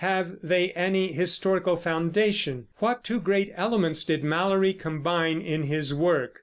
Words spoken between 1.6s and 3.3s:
foundation? What two